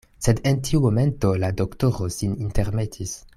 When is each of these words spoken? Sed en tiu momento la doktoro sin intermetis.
Sed 0.27 0.39
en 0.51 0.55
tiu 0.69 0.79
momento 0.85 1.33
la 1.43 1.51
doktoro 1.61 2.09
sin 2.17 2.35
intermetis. 2.49 3.15